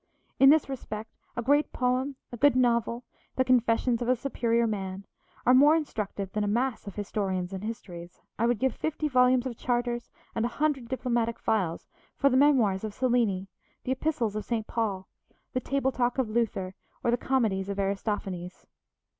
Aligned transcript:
In 0.39 0.49
this 0.49 0.67
respect, 0.67 1.15
a 1.37 1.43
great 1.43 1.71
poem, 1.71 2.15
a 2.31 2.37
good 2.37 2.55
novel, 2.55 3.03
the 3.35 3.43
confessions 3.45 4.01
of 4.01 4.09
a 4.09 4.15
superior 4.15 4.65
man, 4.65 5.05
are 5.45 5.53
more 5.53 5.75
instructive 5.75 6.31
than 6.31 6.43
a 6.43 6.47
mass 6.47 6.87
of 6.87 6.95
historians 6.95 7.53
and 7.53 7.63
histories, 7.63 8.19
I 8.39 8.47
would 8.47 8.57
give 8.57 8.73
fifty 8.73 9.07
volumes 9.07 9.45
of 9.45 9.57
charters 9.59 10.09
and 10.33 10.43
a 10.43 10.47
hundred 10.57 10.87
diplomatic 10.87 11.37
files 11.37 11.87
for 12.17 12.29
the 12.31 12.35
memoirs 12.37 12.83
of 12.83 12.95
Cellini, 12.95 13.45
the 13.83 13.91
epistles 13.91 14.35
of 14.35 14.43
Saint 14.43 14.65
Paul, 14.65 15.07
the 15.53 15.59
table 15.59 15.91
talk 15.91 16.17
of 16.17 16.31
Luther, 16.31 16.73
or 17.03 17.11
the 17.11 17.15
comedies 17.15 17.69
of 17.69 17.77
Aristophanes. 17.77 18.65